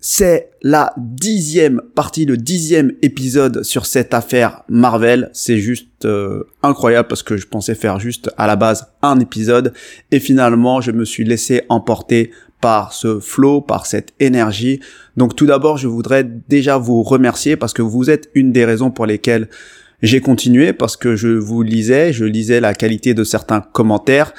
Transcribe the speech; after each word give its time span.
c'est 0.00 0.50
la 0.62 0.94
dixième 0.96 1.82
partie, 1.94 2.24
le 2.24 2.38
dixième 2.38 2.92
épisode 3.02 3.62
sur 3.62 3.84
cette 3.84 4.14
affaire 4.14 4.62
Marvel. 4.68 5.28
C'est 5.34 5.58
juste 5.58 6.06
euh, 6.06 6.44
incroyable 6.62 7.06
parce 7.06 7.22
que 7.22 7.36
je 7.36 7.46
pensais 7.46 7.74
faire 7.74 8.00
juste 8.00 8.30
à 8.38 8.46
la 8.46 8.56
base 8.56 8.86
un 9.02 9.20
épisode 9.20 9.74
et 10.10 10.18
finalement 10.18 10.80
je 10.80 10.90
me 10.90 11.04
suis 11.04 11.24
laissé 11.24 11.62
emporter 11.68 12.30
par 12.62 12.94
ce 12.94 13.20
flow, 13.20 13.60
par 13.60 13.84
cette 13.84 14.12
énergie. 14.20 14.80
Donc 15.18 15.36
tout 15.36 15.46
d'abord, 15.46 15.76
je 15.76 15.88
voudrais 15.88 16.24
déjà 16.24 16.78
vous 16.78 17.02
remercier 17.02 17.56
parce 17.56 17.74
que 17.74 17.82
vous 17.82 18.08
êtes 18.08 18.30
une 18.34 18.52
des 18.52 18.64
raisons 18.64 18.90
pour 18.90 19.04
lesquelles 19.04 19.48
j'ai 20.02 20.20
continué 20.22 20.72
parce 20.72 20.96
que 20.96 21.14
je 21.14 21.28
vous 21.28 21.62
lisais, 21.62 22.14
je 22.14 22.24
lisais 22.24 22.60
la 22.60 22.72
qualité 22.72 23.12
de 23.12 23.24
certains 23.24 23.60
commentaires 23.60 24.32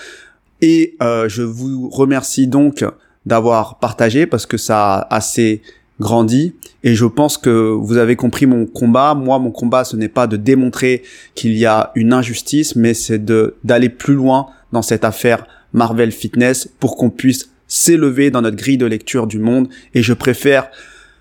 et 0.62 0.96
euh, 1.04 1.30
je 1.30 1.44
vous 1.44 1.88
remercie 1.90 2.48
donc 2.48 2.84
d'avoir 3.26 3.80
partagé 3.80 4.26
parce 4.26 4.46
que 4.46 4.58
ça 4.58 4.96
a 4.96 5.16
assez 5.16 5.62
grandi. 6.00 6.56
Et 6.84 6.96
je 6.96 7.06
pense 7.06 7.38
que 7.38 7.50
vous 7.50 7.98
avez 7.98 8.16
compris 8.16 8.48
mon 8.48 8.66
combat. 8.66 9.14
Moi, 9.14 9.40
mon 9.40 9.52
combat, 9.52 9.84
ce 9.84 9.96
n'est 9.96 10.10
pas 10.10 10.28
de 10.28 10.36
démontrer 10.36 11.04
qu'il 11.36 11.54
y 11.58 11.66
a 11.66 11.92
une 11.96 12.12
injustice, 12.12 12.76
mais 12.76 12.94
c'est 12.94 13.24
de 13.24 13.56
d'aller 13.64 13.90
plus 13.90 14.16
loin 14.16 14.48
dans 14.72 14.82
cette 14.82 15.06
affaire 15.06 15.46
Marvel 15.74 16.12
Fitness 16.12 16.68
pour 16.80 16.98
qu'on 16.98 17.10
puisse 17.10 17.52
s'élever 17.68 18.32
dans 18.32 18.42
notre 18.42 18.58
grille 18.58 18.78
de 18.78 18.86
lecture 18.86 19.28
du 19.28 19.40
monde. 19.40 19.70
Et 19.94 20.02
je 20.02 20.14
préfère 20.14 20.70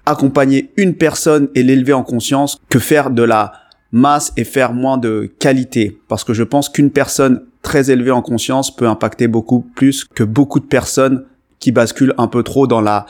accompagner 0.06 0.72
une 0.76 0.94
personne 0.94 1.48
et 1.54 1.62
l'élever 1.62 1.92
en 1.92 2.02
conscience 2.02 2.58
que 2.68 2.78
faire 2.78 3.10
de 3.10 3.22
la 3.22 3.52
masse 3.92 4.32
et 4.36 4.44
faire 4.44 4.72
moins 4.72 4.98
de 4.98 5.30
qualité. 5.38 6.00
Parce 6.08 6.24
que 6.24 6.32
je 6.32 6.42
pense 6.42 6.68
qu'une 6.68 6.90
personne 6.90 7.42
très 7.62 7.90
élevée 7.90 8.10
en 8.10 8.22
conscience 8.22 8.74
peut 8.74 8.88
impacter 8.88 9.28
beaucoup 9.28 9.60
plus 9.60 10.04
que 10.04 10.24
beaucoup 10.24 10.60
de 10.60 10.64
personnes 10.64 11.24
qui 11.60 11.72
bascule 11.72 12.14
un 12.18 12.26
peu 12.26 12.42
trop 12.42 12.66
dans 12.66 12.80
la 12.80 13.06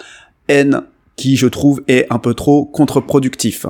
haine 0.48 0.82
qui, 1.16 1.36
je 1.36 1.46
trouve, 1.46 1.82
est 1.88 2.06
un 2.10 2.18
peu 2.18 2.34
trop 2.34 2.64
contre-productif. 2.64 3.66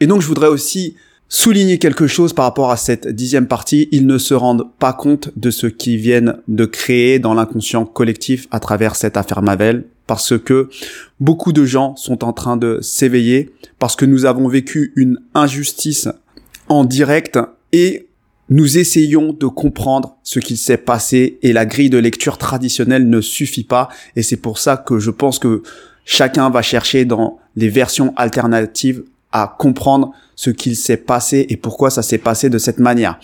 Et 0.00 0.06
donc, 0.06 0.20
je 0.22 0.26
voudrais 0.26 0.48
aussi 0.48 0.94
souligner 1.28 1.78
quelque 1.78 2.06
chose 2.06 2.32
par 2.32 2.44
rapport 2.44 2.70
à 2.70 2.76
cette 2.76 3.06
dixième 3.08 3.48
partie. 3.48 3.88
Ils 3.92 4.06
ne 4.06 4.18
se 4.18 4.34
rendent 4.34 4.66
pas 4.78 4.92
compte 4.92 5.30
de 5.36 5.50
ce 5.50 5.66
qu'ils 5.66 5.98
viennent 5.98 6.38
de 6.48 6.64
créer 6.64 7.18
dans 7.18 7.34
l'inconscient 7.34 7.84
collectif 7.84 8.46
à 8.50 8.60
travers 8.60 8.96
cette 8.96 9.16
affaire 9.16 9.42
Mavel, 9.42 9.84
parce 10.06 10.38
que 10.38 10.68
beaucoup 11.20 11.52
de 11.52 11.64
gens 11.64 11.96
sont 11.96 12.24
en 12.24 12.32
train 12.32 12.56
de 12.56 12.78
s'éveiller, 12.80 13.50
parce 13.78 13.94
que 13.94 14.04
nous 14.04 14.24
avons 14.24 14.48
vécu 14.48 14.92
une 14.96 15.20
injustice 15.34 16.08
en 16.68 16.84
direct 16.84 17.38
et 17.72 18.07
nous 18.50 18.78
essayons 18.78 19.32
de 19.32 19.46
comprendre 19.46 20.16
ce 20.22 20.38
qu'il 20.38 20.56
s'est 20.56 20.78
passé 20.78 21.38
et 21.42 21.52
la 21.52 21.66
grille 21.66 21.90
de 21.90 21.98
lecture 21.98 22.38
traditionnelle 22.38 23.08
ne 23.08 23.20
suffit 23.20 23.64
pas 23.64 23.88
et 24.16 24.22
c'est 24.22 24.36
pour 24.36 24.58
ça 24.58 24.76
que 24.76 24.98
je 24.98 25.10
pense 25.10 25.38
que 25.38 25.62
chacun 26.04 26.48
va 26.48 26.62
chercher 26.62 27.04
dans 27.04 27.38
les 27.56 27.68
versions 27.68 28.14
alternatives 28.16 29.02
à 29.32 29.54
comprendre 29.58 30.12
ce 30.36 30.48
qu'il 30.50 30.76
s'est 30.76 30.96
passé 30.96 31.46
et 31.50 31.56
pourquoi 31.58 31.90
ça 31.90 32.02
s'est 32.02 32.18
passé 32.18 32.48
de 32.48 32.56
cette 32.56 32.78
manière. 32.78 33.18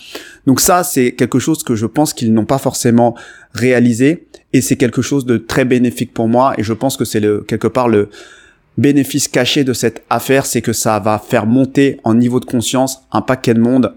Donc 0.45 0.59
ça, 0.59 0.83
c'est 0.83 1.13
quelque 1.13 1.39
chose 1.39 1.63
que 1.63 1.75
je 1.75 1.87
pense 1.87 2.13
qu'ils 2.13 2.31
n'ont 2.31 2.45
pas 2.45 2.59
forcément 2.59 3.15
réalisé 3.53 4.27
et 4.53 4.61
c'est 4.61 4.75
quelque 4.75 5.01
chose 5.01 5.25
de 5.25 5.37
très 5.37 5.65
bénéfique 5.65 6.13
pour 6.13 6.27
moi 6.27 6.53
et 6.57 6.63
je 6.63 6.73
pense 6.73 6.97
que 6.97 7.05
c'est 7.05 7.19
le, 7.19 7.41
quelque 7.41 7.67
part 7.67 7.87
le 7.87 8.09
bénéfice 8.77 9.27
caché 9.27 9.63
de 9.63 9.73
cette 9.73 10.03
affaire, 10.09 10.45
c'est 10.45 10.61
que 10.61 10.73
ça 10.73 10.99
va 10.99 11.17
faire 11.17 11.45
monter 11.45 11.99
en 12.03 12.13
niveau 12.13 12.39
de 12.39 12.45
conscience 12.45 12.99
un 13.11 13.21
paquet 13.21 13.53
de 13.53 13.61
monde 13.61 13.95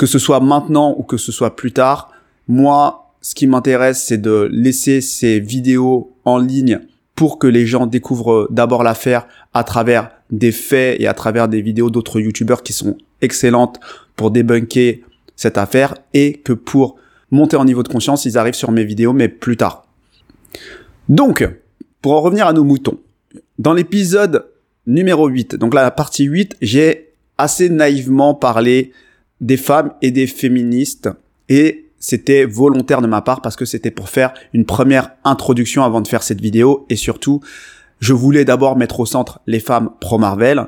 que 0.00 0.06
ce 0.06 0.18
soit 0.18 0.40
maintenant 0.40 0.94
ou 0.96 1.02
que 1.02 1.18
ce 1.18 1.30
soit 1.30 1.56
plus 1.56 1.72
tard, 1.72 2.10
moi, 2.48 3.12
ce 3.20 3.34
qui 3.34 3.46
m'intéresse, 3.46 4.02
c'est 4.02 4.16
de 4.16 4.48
laisser 4.50 5.02
ces 5.02 5.40
vidéos 5.40 6.16
en 6.24 6.38
ligne 6.38 6.80
pour 7.14 7.38
que 7.38 7.46
les 7.46 7.66
gens 7.66 7.84
découvrent 7.84 8.48
d'abord 8.50 8.82
l'affaire 8.82 9.26
à 9.52 9.62
travers 9.62 10.10
des 10.30 10.52
faits 10.52 10.98
et 10.98 11.06
à 11.06 11.12
travers 11.12 11.48
des 11.48 11.60
vidéos 11.60 11.90
d'autres 11.90 12.18
youtubeurs 12.18 12.62
qui 12.62 12.72
sont 12.72 12.96
excellentes 13.20 13.78
pour 14.16 14.30
débunker 14.30 15.02
cette 15.36 15.58
affaire 15.58 15.92
et 16.14 16.32
que 16.32 16.54
pour 16.54 16.96
monter 17.30 17.56
en 17.56 17.66
niveau 17.66 17.82
de 17.82 17.88
conscience, 17.88 18.24
ils 18.24 18.38
arrivent 18.38 18.54
sur 18.54 18.70
mes 18.70 18.84
vidéos, 18.84 19.12
mais 19.12 19.28
plus 19.28 19.58
tard. 19.58 19.84
Donc, 21.10 21.46
pour 22.00 22.12
en 22.12 22.22
revenir 22.22 22.46
à 22.46 22.54
nos 22.54 22.64
moutons, 22.64 22.98
dans 23.58 23.74
l'épisode 23.74 24.46
numéro 24.86 25.28
8, 25.28 25.56
donc 25.56 25.74
là, 25.74 25.82
la 25.82 25.90
partie 25.90 26.24
8, 26.24 26.56
j'ai 26.62 27.12
assez 27.36 27.68
naïvement 27.68 28.32
parlé 28.32 28.92
des 29.40 29.56
femmes 29.56 29.92
et 30.02 30.10
des 30.10 30.26
féministes. 30.26 31.08
Et 31.48 31.86
c'était 31.98 32.44
volontaire 32.44 33.02
de 33.02 33.06
ma 33.06 33.20
part 33.20 33.42
parce 33.42 33.56
que 33.56 33.64
c'était 33.64 33.90
pour 33.90 34.08
faire 34.08 34.32
une 34.52 34.64
première 34.64 35.10
introduction 35.24 35.84
avant 35.84 36.00
de 36.00 36.08
faire 36.08 36.22
cette 36.22 36.40
vidéo. 36.40 36.86
Et 36.88 36.96
surtout 36.96 37.40
je 38.00 38.14
voulais 38.14 38.44
d'abord 38.44 38.76
mettre 38.76 39.00
au 39.00 39.06
centre 39.06 39.40
les 39.46 39.60
femmes 39.60 39.90
pro-Marvel. 40.00 40.66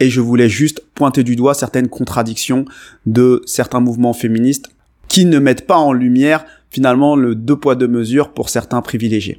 Et 0.00 0.10
je 0.10 0.20
voulais 0.20 0.48
juste 0.48 0.82
pointer 0.94 1.22
du 1.22 1.36
doigt 1.36 1.54
certaines 1.54 1.88
contradictions 1.88 2.64
de 3.06 3.42
certains 3.46 3.78
mouvements 3.78 4.12
féministes 4.12 4.70
qui 5.06 5.24
ne 5.24 5.38
mettent 5.38 5.66
pas 5.66 5.76
en 5.76 5.92
lumière 5.92 6.44
finalement 6.70 7.14
le 7.14 7.36
deux 7.36 7.54
poids 7.54 7.76
deux 7.76 7.86
mesures 7.86 8.32
pour 8.32 8.48
certains 8.48 8.82
privilégiés. 8.82 9.38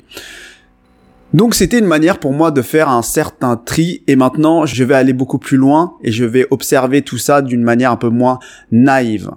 Donc 1.36 1.54
c'était 1.54 1.80
une 1.80 1.86
manière 1.86 2.22
pour 2.22 2.32
moi 2.32 2.50
de 2.50 2.62
faire 2.62 2.88
un 2.88 3.02
certain 3.02 3.58
tri 3.58 4.06
et 4.08 4.16
maintenant 4.16 4.66
je 4.66 4.82
vais 4.86 4.96
aller 4.96 5.12
beaucoup 5.12 5.38
plus 5.38 5.58
loin 5.58 5.98
et 6.02 6.10
je 6.14 6.24
vais 6.24 6.48
observer 6.50 7.02
tout 7.02 7.18
ça 7.18 7.42
d'une 7.42 7.62
manière 7.62 7.92
un 7.92 7.98
peu 7.98 8.08
moins 8.08 8.40
naïve. 8.72 9.32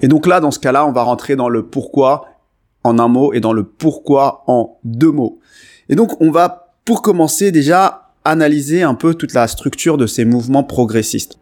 Et 0.00 0.08
donc 0.08 0.26
là, 0.26 0.40
dans 0.40 0.50
ce 0.50 0.58
cas-là, 0.58 0.86
on 0.86 0.92
va 0.92 1.02
rentrer 1.02 1.36
dans 1.36 1.50
le 1.50 1.66
pourquoi 1.66 2.24
en 2.84 2.98
un 2.98 3.08
mot 3.08 3.34
et 3.34 3.40
dans 3.40 3.52
le 3.52 3.64
pourquoi 3.64 4.44
en 4.46 4.78
deux 4.82 5.10
mots. 5.10 5.40
Et 5.90 5.94
donc 5.94 6.18
on 6.22 6.30
va, 6.30 6.72
pour 6.86 7.02
commencer 7.02 7.52
déjà, 7.52 8.14
analyser 8.24 8.82
un 8.82 8.94
peu 8.94 9.12
toute 9.12 9.34
la 9.34 9.46
structure 9.46 9.98
de 9.98 10.06
ces 10.06 10.24
mouvements 10.24 10.64
progressistes. 10.64 11.38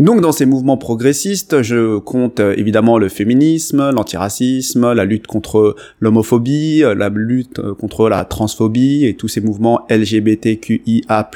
Donc 0.00 0.22
dans 0.22 0.32
ces 0.32 0.46
mouvements 0.46 0.78
progressistes, 0.78 1.60
je 1.60 1.98
compte 1.98 2.40
euh, 2.40 2.54
évidemment 2.56 2.96
le 2.96 3.10
féminisme, 3.10 3.90
l'antiracisme, 3.90 4.94
la 4.94 5.04
lutte 5.04 5.26
contre 5.26 5.76
l'homophobie, 6.00 6.82
euh, 6.82 6.94
la 6.94 7.10
lutte 7.10 7.58
euh, 7.58 7.74
contre 7.74 8.08
la 8.08 8.24
transphobie 8.24 9.04
et 9.04 9.14
tous 9.14 9.28
ces 9.28 9.42
mouvements 9.42 9.84
LGBTQIA+. 9.90 11.30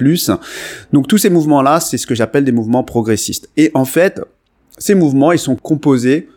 Donc 0.94 1.08
tous 1.08 1.19
ces 1.19 1.28
mouvements-là, 1.28 1.78
c'est 1.80 1.98
ce 1.98 2.06
que 2.06 2.14
j'appelle 2.14 2.44
des 2.44 2.52
mouvements 2.52 2.84
progressistes. 2.84 3.50
Et 3.58 3.70
en 3.75 3.84
fait, 3.84 4.22
ces 4.78 4.94
mouvements, 4.94 5.32
ils 5.32 5.38
sont 5.38 5.56
composés 5.56 6.31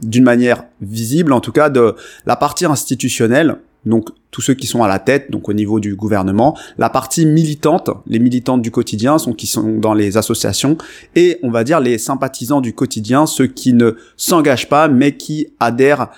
d'une 0.00 0.24
manière 0.24 0.64
visible, 0.80 1.34
en 1.34 1.40
tout 1.40 1.52
cas, 1.52 1.68
de 1.68 1.94
la 2.24 2.36
partie 2.36 2.64
institutionnelle, 2.64 3.56
donc 3.86 4.08
tous 4.30 4.40
ceux 4.40 4.54
qui 4.54 4.66
sont 4.66 4.82
à 4.82 4.88
la 4.88 4.98
tête, 4.98 5.30
donc 5.30 5.48
au 5.48 5.52
niveau 5.52 5.78
du 5.78 5.94
gouvernement, 5.94 6.56
la 6.76 6.90
partie 6.90 7.24
militante, 7.24 7.90
les 8.06 8.18
militantes 8.18 8.62
du 8.62 8.70
quotidien 8.70 9.18
sont 9.18 9.32
qui 9.32 9.46
sont 9.46 9.78
dans 9.78 9.94
les 9.94 10.16
associations, 10.16 10.76
et 11.14 11.38
on 11.42 11.50
va 11.50 11.62
dire 11.62 11.80
les 11.80 11.98
sympathisants 11.98 12.60
du 12.60 12.72
quotidien, 12.72 13.26
ceux 13.26 13.46
qui 13.46 13.72
ne 13.72 13.92
s'engagent 14.16 14.68
pas 14.68 14.88
mais 14.88 15.16
qui 15.16 15.48
adhèrent 15.60 16.08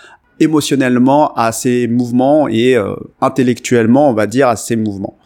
émotionnellement 0.40 1.34
à 1.34 1.52
ces 1.52 1.88
mouvements 1.88 2.48
et 2.48 2.76
euh, 2.76 2.94
intellectuellement, 3.20 4.10
on 4.10 4.14
va 4.14 4.26
dire, 4.26 4.48
à 4.48 4.56
ces 4.56 4.76
mouvements. 4.76 5.16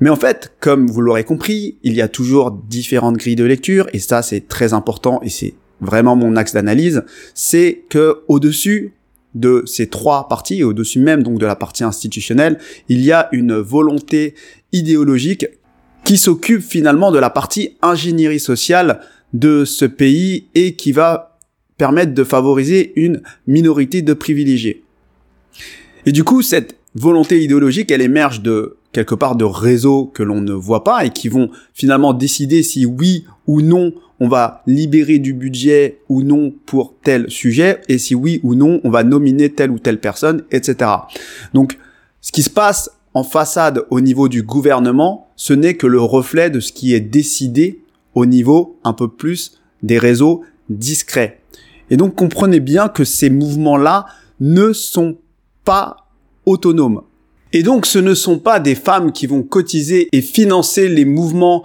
Mais 0.00 0.10
en 0.10 0.16
fait, 0.16 0.52
comme 0.60 0.86
vous 0.86 1.00
l'aurez 1.00 1.24
compris, 1.24 1.76
il 1.82 1.94
y 1.94 2.00
a 2.00 2.08
toujours 2.08 2.52
différentes 2.52 3.16
grilles 3.16 3.36
de 3.36 3.44
lecture, 3.44 3.86
et 3.92 3.98
ça 3.98 4.22
c'est 4.22 4.48
très 4.48 4.72
important 4.72 5.20
et 5.22 5.28
c'est 5.28 5.54
vraiment 5.80 6.16
mon 6.16 6.36
axe 6.36 6.52
d'analyse, 6.52 7.04
c'est 7.34 7.84
que 7.88 8.22
au-dessus 8.28 8.94
de 9.34 9.62
ces 9.66 9.88
trois 9.88 10.28
parties, 10.28 10.64
au-dessus 10.64 10.98
même 10.98 11.22
donc 11.22 11.38
de 11.38 11.46
la 11.46 11.56
partie 11.56 11.84
institutionnelle, 11.84 12.58
il 12.88 13.00
y 13.00 13.12
a 13.12 13.28
une 13.32 13.54
volonté 13.54 14.34
idéologique 14.72 15.46
qui 16.04 16.16
s'occupe 16.16 16.62
finalement 16.62 17.12
de 17.12 17.18
la 17.18 17.30
partie 17.30 17.76
ingénierie 17.82 18.40
sociale 18.40 19.00
de 19.32 19.64
ce 19.64 19.84
pays 19.84 20.46
et 20.54 20.74
qui 20.74 20.92
va 20.92 21.38
permettre 21.76 22.12
de 22.14 22.24
favoriser 22.24 22.92
une 22.96 23.22
minorité 23.46 24.02
de 24.02 24.12
privilégiés. 24.12 24.82
Et 26.06 26.12
du 26.12 26.24
coup, 26.24 26.42
cette 26.42 26.76
volonté 26.94 27.42
idéologique, 27.42 27.90
elle 27.90 28.02
émerge 28.02 28.42
de 28.42 28.76
quelque 28.92 29.14
part 29.14 29.36
de 29.36 29.44
réseaux 29.44 30.06
que 30.06 30.22
l'on 30.22 30.40
ne 30.40 30.52
voit 30.52 30.84
pas 30.84 31.04
et 31.04 31.10
qui 31.10 31.28
vont 31.28 31.50
finalement 31.74 32.12
décider 32.12 32.62
si 32.62 32.86
oui 32.86 33.24
ou 33.46 33.62
non 33.62 33.92
on 34.20 34.28
va 34.28 34.62
libérer 34.66 35.18
du 35.18 35.32
budget 35.32 36.00
ou 36.08 36.22
non 36.22 36.52
pour 36.66 36.94
tel 37.02 37.30
sujet 37.30 37.80
et 37.88 37.98
si 37.98 38.14
oui 38.14 38.40
ou 38.42 38.54
non 38.54 38.80
on 38.84 38.90
va 38.90 39.02
nominer 39.02 39.50
telle 39.50 39.70
ou 39.70 39.78
telle 39.78 39.98
personne, 39.98 40.44
etc. 40.50 40.90
Donc 41.54 41.78
ce 42.20 42.32
qui 42.32 42.42
se 42.42 42.50
passe 42.50 42.90
en 43.14 43.24
façade 43.24 43.84
au 43.90 44.00
niveau 44.00 44.28
du 44.28 44.42
gouvernement, 44.42 45.28
ce 45.36 45.52
n'est 45.52 45.74
que 45.74 45.86
le 45.86 46.00
reflet 46.00 46.50
de 46.50 46.60
ce 46.60 46.72
qui 46.72 46.94
est 46.94 47.00
décidé 47.00 47.82
au 48.14 48.26
niveau 48.26 48.78
un 48.84 48.92
peu 48.92 49.08
plus 49.08 49.60
des 49.82 49.98
réseaux 49.98 50.42
discrets. 50.68 51.40
Et 51.88 51.96
donc 51.96 52.14
comprenez 52.14 52.60
bien 52.60 52.88
que 52.88 53.04
ces 53.04 53.30
mouvements-là 53.30 54.06
ne 54.38 54.72
sont 54.72 55.16
pas 55.64 56.08
autonomes. 56.46 57.02
Et 57.52 57.62
donc 57.62 57.86
ce 57.86 57.98
ne 57.98 58.14
sont 58.14 58.38
pas 58.38 58.60
des 58.60 58.74
femmes 58.74 59.12
qui 59.12 59.26
vont 59.26 59.42
cotiser 59.42 60.08
et 60.12 60.20
financer 60.20 60.88
les 60.88 61.04
mouvements 61.04 61.64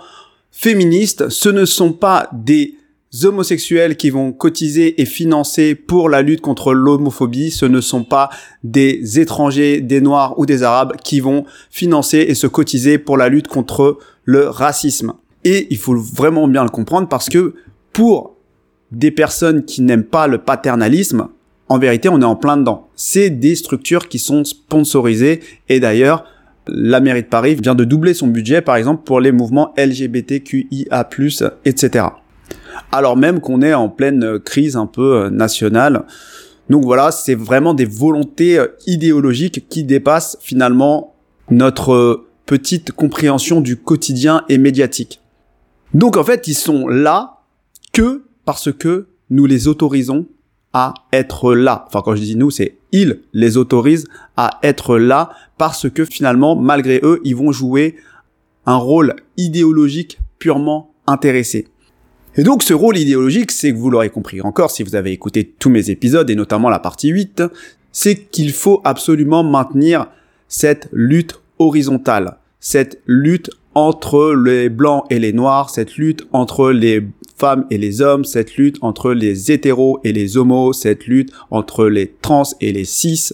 féministes, 0.52 1.30
ce 1.30 1.50
ne 1.50 1.66
sont 1.66 1.94
pas 1.94 2.30
des 2.34 2.76
homosexuels 3.24 3.96
qui 3.96 4.10
vont 4.10 4.34
cotiser 4.34 5.02
et 5.02 5.06
financer 5.06 5.76
pour 5.76 6.10
la 6.10 6.22
lutte 6.22 6.42
contre 6.42 6.74
l'homophobie, 6.74 7.52
ce 7.52 7.66
ne 7.66 7.82
sont 7.82 8.04
pas 8.04 8.30
des 8.64 9.20
étrangers, 9.20 9.80
des 9.80 10.02
noirs 10.02 10.38
ou 10.40 10.46
des 10.46 10.64
arabes 10.64 10.96
qui 11.04 11.20
vont 11.20 11.46
financer 11.70 12.26
et 12.28 12.36
se 12.36 12.48
cotiser 12.48 12.98
pour 12.98 13.18
la 13.18 13.30
lutte 13.30 13.48
contre 13.48 14.00
le 14.24 14.50
racisme. 14.50 15.14
Et 15.44 15.68
il 15.70 15.78
faut 15.78 15.96
vraiment 15.96 16.48
bien 16.48 16.64
le 16.64 16.70
comprendre 16.70 17.08
parce 17.08 17.30
que 17.30 17.54
pour 17.94 18.36
des 18.92 19.12
personnes 19.12 19.64
qui 19.64 19.81
n'aiment 19.81 20.04
pas 20.04 20.28
le 20.28 20.40
paternalisme, 20.40 21.28
en 21.68 21.80
vérité, 21.80 22.10
on 22.10 22.22
est 22.22 22.26
en 22.26 22.36
plein 22.36 22.58
dedans. 22.58 22.90
C'est 22.96 23.30
des 23.30 23.56
structures 23.56 24.08
qui 24.08 24.20
sont 24.20 24.44
sponsorisées 24.44 25.42
et 25.70 25.80
d'ailleurs, 25.80 26.26
la 26.68 27.00
mairie 27.00 27.24
de 27.24 27.28
Paris 27.28 27.56
vient 27.56 27.76
de 27.76 27.84
doubler 27.84 28.14
son 28.14 28.28
budget, 28.28 28.62
par 28.62 28.76
exemple, 28.76 29.04
pour 29.04 29.20
les 29.20 29.32
mouvements 29.32 29.74
LGBTQIA+, 29.78 31.10
etc. 31.66 32.06
Alors 32.92 33.18
même 33.18 33.40
qu'on 33.40 33.62
est 33.62 33.74
en 33.74 33.90
pleine 33.90 34.40
crise 34.40 34.76
un 34.76 34.86
peu 34.86 35.16
euh, 35.16 35.30
nationale. 35.30 36.04
Donc 36.70 36.84
voilà, 36.84 37.12
c'est 37.12 37.36
vraiment 37.36 37.74
des 37.74 37.86
volontés 37.86 38.58
euh, 38.58 38.68
idéologiques 38.88 39.68
qui 39.70 39.84
dépassent 39.84 40.38
finalement 40.42 41.16
notre 41.50 41.94
euh, 41.94 42.28
petite 42.46 42.92
compréhension 42.92 43.62
du 43.62 43.78
quotidien 43.78 44.44
et 44.50 44.58
médiatique. 44.58 45.22
Donc 45.94 46.18
en 46.18 46.24
fait, 46.24 46.48
ils 46.48 46.56
sont 46.56 46.88
là 46.88 47.42
que 47.94 48.24
parce 48.46 48.72
que 48.72 49.08
nous 49.30 49.46
les 49.46 49.68
autorisons 49.68 50.28
à 50.77 50.94
être 51.13 51.56
là. 51.56 51.86
Enfin, 51.88 52.01
quand 52.04 52.16
je 52.16 52.22
dis 52.22 52.36
nous, 52.36 52.51
c'est 52.51 52.75
ils 52.92 53.22
les 53.31 53.56
autorisent 53.56 54.10
à 54.36 54.60
être 54.62 54.98
là 54.98 55.30
parce 55.57 55.89
que 55.89 56.04
finalement, 56.04 56.57
malgré 56.57 57.00
eux, 57.01 57.22
ils 57.24 57.36
vont 57.36 57.54
jouer 57.54 57.95
un 58.66 58.75
rôle 58.75 59.16
idéologique 59.38 60.19
purement 60.38 60.94
intéressé. 61.07 61.69
Et 62.36 62.44
donc 62.44 62.62
ce 62.62 62.74
rôle 62.74 62.98
idéologique, 62.98 63.51
c'est 63.51 63.72
que 63.72 63.77
vous 63.77 63.89
l'aurez 63.89 64.10
compris 64.10 64.42
encore 64.42 64.69
si 64.69 64.83
vous 64.83 64.98
avez 64.98 65.13
écouté 65.13 65.45
tous 65.57 65.69
mes 65.69 65.89
épisodes 65.89 66.30
et 66.30 66.36
notamment 66.36 66.69
la 66.69 66.80
partie 66.80 67.07
8, 67.07 67.44
c'est 67.94 68.18
qu'il 68.25 68.51
faut 68.51 68.81
absolument 68.83 69.45
maintenir 69.45 70.07
cette 70.50 70.89
lutte 70.92 71.39
horizontale, 71.57 72.39
cette 72.60 73.01
lutte 73.06 73.50
entre 73.75 74.33
les 74.33 74.68
blancs 74.68 75.06
et 75.10 75.19
les 75.19 75.31
noirs, 75.31 75.69
cette 75.69 75.95
lutte 75.95 76.28
entre 76.33 76.71
les 76.71 77.01
femmes 77.38 77.66
et 77.70 77.78
les 77.78 78.02
hommes, 78.02 78.26
cette 78.26 78.56
lutte 78.56 78.78
entre 78.82 79.12
les 79.12 79.52
hétéros 79.52 80.00
et 80.04 80.14
les 80.14 80.38
homos, 80.38 80.74
cette 80.74 81.06
lutte 81.06 81.32
entre 81.52 81.88
les 81.88 82.14
trans 82.22 82.44
et 82.62 82.72
les 82.72 82.86
cis. 82.86 83.30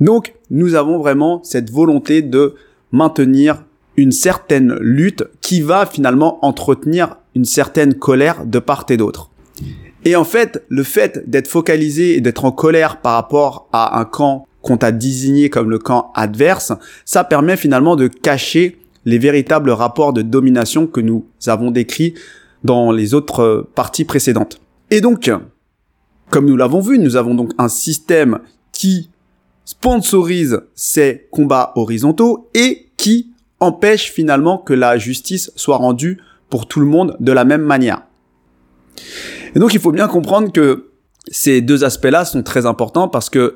Donc, 0.00 0.34
nous 0.50 0.74
avons 0.74 0.98
vraiment 0.98 1.40
cette 1.42 1.70
volonté 1.70 2.22
de 2.22 2.54
maintenir 2.92 3.64
une 3.96 4.12
certaine 4.12 4.74
lutte 4.80 5.24
qui 5.40 5.60
va 5.60 5.86
finalement 5.86 6.44
entretenir 6.44 7.16
une 7.34 7.44
certaine 7.44 7.94
colère 7.94 8.46
de 8.46 8.58
part 8.58 8.86
et 8.88 8.96
d'autre. 8.96 9.30
Et 10.04 10.16
en 10.16 10.24
fait, 10.24 10.64
le 10.68 10.82
fait 10.82 11.28
d'être 11.28 11.48
focalisé 11.48 12.16
et 12.16 12.20
d'être 12.20 12.44
en 12.44 12.52
colère 12.52 13.00
par 13.00 13.14
rapport 13.14 13.68
à 13.72 14.00
un 14.00 14.04
camp 14.04 14.46
qu'on 14.62 14.76
t'a 14.76 14.92
désigné 14.92 15.50
comme 15.50 15.70
le 15.70 15.78
camp 15.78 16.10
adverse, 16.14 16.72
ça 17.04 17.24
permet 17.24 17.56
finalement 17.56 17.96
de 17.96 18.08
cacher 18.08 18.78
les 19.04 19.18
véritables 19.18 19.70
rapports 19.70 20.12
de 20.12 20.22
domination 20.22 20.86
que 20.86 21.00
nous 21.00 21.24
avons 21.46 21.70
décrits 21.70 22.14
dans 22.64 22.92
les 22.92 23.14
autres 23.14 23.68
parties 23.74 24.04
précédentes. 24.04 24.60
Et 24.90 25.00
donc, 25.00 25.30
comme 26.30 26.46
nous 26.46 26.56
l'avons 26.56 26.80
vu, 26.80 26.98
nous 26.98 27.16
avons 27.16 27.34
donc 27.34 27.52
un 27.58 27.68
système 27.68 28.40
qui 28.72 29.10
sponsorise 29.64 30.62
ces 30.74 31.28
combats 31.30 31.72
horizontaux 31.76 32.50
et 32.54 32.88
qui 32.96 33.32
empêche 33.60 34.10
finalement 34.10 34.58
que 34.58 34.72
la 34.72 34.98
justice 34.98 35.52
soit 35.54 35.76
rendue 35.76 36.20
pour 36.48 36.66
tout 36.66 36.80
le 36.80 36.86
monde 36.86 37.16
de 37.20 37.32
la 37.32 37.44
même 37.44 37.62
manière. 37.62 38.02
Et 39.54 39.58
donc 39.58 39.74
il 39.74 39.80
faut 39.80 39.92
bien 39.92 40.08
comprendre 40.08 40.50
que 40.52 40.90
ces 41.28 41.60
deux 41.60 41.84
aspects-là 41.84 42.24
sont 42.24 42.42
très 42.42 42.66
importants 42.66 43.08
parce 43.08 43.30
que 43.30 43.54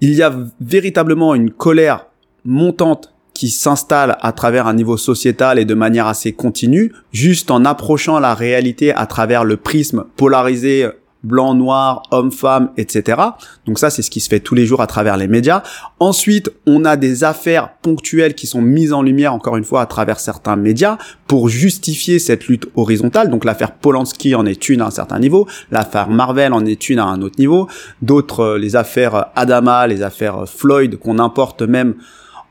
il 0.00 0.14
y 0.14 0.22
a 0.22 0.34
véritablement 0.60 1.34
une 1.34 1.50
colère 1.50 2.06
montante 2.44 3.11
qui 3.34 3.50
s'installe 3.50 4.16
à 4.20 4.32
travers 4.32 4.66
un 4.66 4.74
niveau 4.74 4.96
sociétal 4.96 5.58
et 5.58 5.64
de 5.64 5.74
manière 5.74 6.06
assez 6.06 6.32
continue, 6.32 6.92
juste 7.12 7.50
en 7.50 7.64
approchant 7.64 8.20
la 8.20 8.34
réalité 8.34 8.94
à 8.94 9.06
travers 9.06 9.44
le 9.44 9.56
prisme 9.56 10.04
polarisé 10.16 10.88
blanc, 11.22 11.54
noir, 11.54 12.02
homme, 12.10 12.32
femme, 12.32 12.70
etc. 12.76 13.20
Donc 13.66 13.78
ça, 13.78 13.90
c'est 13.90 14.02
ce 14.02 14.10
qui 14.10 14.20
se 14.20 14.28
fait 14.28 14.40
tous 14.40 14.54
les 14.54 14.66
jours 14.66 14.80
à 14.80 14.86
travers 14.86 15.16
les 15.16 15.28
médias. 15.28 15.62
Ensuite, 16.00 16.50
on 16.66 16.84
a 16.84 16.96
des 16.96 17.24
affaires 17.24 17.74
ponctuelles 17.80 18.34
qui 18.34 18.46
sont 18.46 18.62
mises 18.62 18.92
en 18.92 19.02
lumière, 19.02 19.32
encore 19.32 19.56
une 19.56 19.64
fois, 19.64 19.82
à 19.82 19.86
travers 19.86 20.18
certains 20.18 20.56
médias 20.56 20.98
pour 21.26 21.48
justifier 21.48 22.18
cette 22.18 22.46
lutte 22.48 22.68
horizontale. 22.74 23.30
Donc 23.30 23.44
l'affaire 23.44 23.72
Polanski 23.72 24.34
en 24.34 24.46
est 24.46 24.68
une 24.68 24.80
à 24.80 24.86
un 24.86 24.90
certain 24.90 25.18
niveau, 25.18 25.46
l'affaire 25.70 26.08
Marvel 26.08 26.52
en 26.52 26.64
est 26.64 26.88
une 26.88 26.98
à 26.98 27.04
un 27.04 27.22
autre 27.22 27.36
niveau, 27.38 27.68
d'autres, 28.02 28.40
euh, 28.40 28.58
les 28.58 28.76
affaires 28.76 29.26
Adama, 29.36 29.86
les 29.86 30.02
affaires 30.02 30.48
Floyd 30.48 30.96
qu'on 30.96 31.18
importe 31.18 31.62
même 31.62 31.94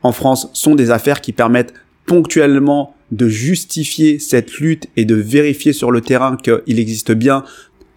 en 0.03 0.11
France, 0.11 0.49
sont 0.53 0.75
des 0.75 0.91
affaires 0.91 1.21
qui 1.21 1.33
permettent 1.33 1.73
ponctuellement 2.05 2.95
de 3.11 3.27
justifier 3.27 4.19
cette 4.19 4.53
lutte 4.53 4.87
et 4.95 5.05
de 5.05 5.15
vérifier 5.15 5.73
sur 5.73 5.91
le 5.91 6.01
terrain 6.01 6.37
qu'il 6.37 6.79
existe 6.79 7.11
bien 7.11 7.43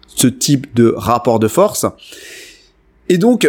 ce 0.07 0.27
type 0.27 0.73
de 0.75 0.93
rapport 0.95 1.39
de 1.39 1.47
force. 1.47 1.85
Et 3.09 3.17
donc, 3.17 3.47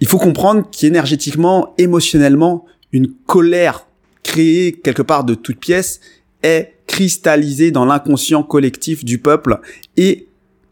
il 0.00 0.06
faut 0.06 0.18
comprendre 0.18 0.68
qu'énergétiquement, 0.70 1.74
émotionnellement, 1.78 2.64
une 2.92 3.12
colère 3.26 3.86
créée 4.22 4.72
quelque 4.72 5.02
part 5.02 5.24
de 5.24 5.34
toute 5.34 5.58
pièce 5.58 6.00
est 6.42 6.74
cristallisée 6.86 7.70
dans 7.70 7.84
l'inconscient 7.84 8.42
collectif 8.42 9.04
du 9.04 9.18
peuple 9.18 9.60
et 9.96 10.26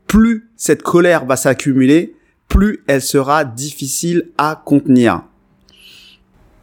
plus 0.06 0.48
cette 0.56 0.82
colère 0.82 1.26
va 1.26 1.36
s'accumuler, 1.36 2.14
plus 2.48 2.82
elle 2.86 3.02
sera 3.02 3.44
difficile 3.44 4.30
à 4.38 4.60
contenir. 4.64 5.27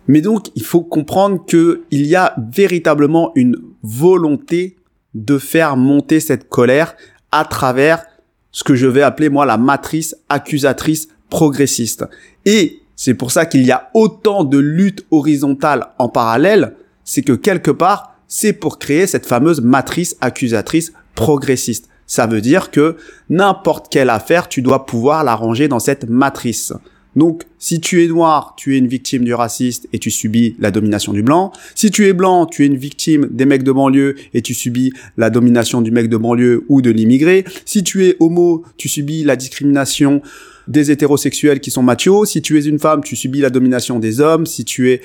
Mais 0.08 0.22
donc, 0.22 0.48
il 0.56 0.64
faut 0.64 0.82
comprendre 0.82 1.44
qu'il 1.46 2.06
y 2.06 2.16
a 2.16 2.36
véritablement 2.52 3.32
une 3.36 3.58
volonté 3.82 4.78
de 5.14 5.38
faire 5.38 5.78
monter 5.78 6.20
cette 6.20 6.50
colère 6.50 6.96
à 7.32 7.46
travers 7.46 8.06
ce 8.52 8.64
que 8.64 8.76
je 8.76 8.88
vais 8.88 9.02
appeler 9.02 9.30
moi 9.30 9.46
la 9.46 9.58
matrice 9.58 10.16
accusatrice 10.30 11.08
progressiste. 11.30 12.06
Et 12.46 12.82
c'est 12.96 13.14
pour 13.14 13.32
ça 13.32 13.46
qu'il 13.46 13.64
y 13.64 13.72
a 13.72 13.90
autant 13.94 14.44
de 14.44 14.58
luttes 14.58 15.06
horizontales 15.12 15.88
en 15.98 16.08
parallèle, 16.08 16.76
c'est 17.04 17.22
que 17.22 17.34
quelque 17.34 17.72
part, 17.72 18.16
c'est 18.28 18.54
pour 18.54 18.80
créer 18.80 19.08
cette 19.08 19.26
fameuse 19.26 19.62
matrice 19.62 20.16
accusatrice 20.22 20.94
progressiste. 21.16 21.90
Ça 22.08 22.28
veut 22.28 22.42
dire 22.42 22.72
que 22.72 22.98
n'importe 23.30 23.90
quelle 23.90 24.10
affaire, 24.10 24.48
tu 24.48 24.62
dois 24.62 24.86
pouvoir 24.86 25.24
la 25.24 25.36
ranger 25.36 25.68
dans 25.68 25.80
cette 25.80 26.08
matrice. 26.10 26.74
Donc, 27.16 27.44
si 27.60 27.80
tu 27.80 28.04
es 28.04 28.08
noir, 28.08 28.56
tu 28.58 28.76
es 28.76 28.78
une 28.78 28.88
victime 28.88 29.24
du 29.24 29.34
raciste 29.34 29.88
et 29.94 30.00
tu 30.00 30.12
subis 30.12 30.56
la 30.60 30.72
domination 30.72 31.14
du 31.14 31.24
blanc. 31.24 31.52
Si 31.74 31.90
tu 31.92 32.08
es 32.08 32.14
blanc, 32.14 32.46
tu 32.46 32.64
es 32.64 32.68
une 32.68 32.78
victime 32.78 33.28
des 33.32 33.46
mecs 33.46 33.64
de 33.64 33.72
banlieue 33.72 34.16
et 34.34 34.42
tu 34.42 34.54
subis 34.54 34.92
la 35.18 35.30
domination 35.30 35.82
du 35.82 35.92
mec 35.92 36.10
de 36.10 36.18
banlieue 36.18 36.66
ou 36.68 36.82
de 36.82 36.90
l'immigré. 36.90 37.46
Si 37.66 37.84
tu 37.84 38.06
es 38.06 38.18
homo, 38.20 38.64
tu 38.78 38.90
subis 38.90 39.24
la 39.24 39.36
discrimination 39.36 40.22
des 40.68 40.92
hétérosexuels 40.92 41.60
qui 41.60 41.72
sont 41.72 41.84
machos. 41.84 42.26
Si 42.26 42.42
tu 42.42 42.58
es 42.60 42.66
une 42.66 42.80
femme, 42.80 43.04
tu 43.04 43.16
subis 43.16 43.40
la 43.40 43.50
domination 43.50 44.00
des 44.00 44.20
hommes. 44.20 44.46
Si 44.46 44.66
tu 44.66 44.92
es 44.92 45.02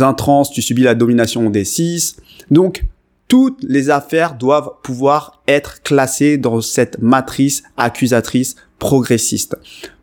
un 0.00 0.12
trans, 0.12 0.44
tu 0.44 0.60
subis 0.60 0.82
la 0.82 0.94
domination 0.94 1.50
des 1.50 1.64
cis. 1.64 2.16
Donc, 2.50 2.84
toutes 3.28 3.62
les 3.62 3.90
affaires 3.90 4.34
doivent 4.34 4.72
pouvoir 4.82 5.42
être 5.48 5.82
classées 5.82 6.36
dans 6.36 6.60
cette 6.60 7.00
matrice 7.00 7.62
accusatrice 7.76 8.56
progressiste. 8.78 9.56